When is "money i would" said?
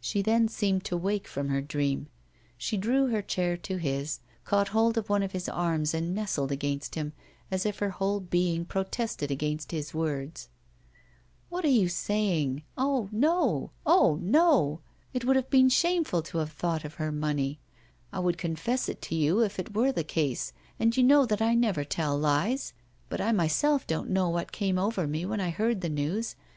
17.12-18.38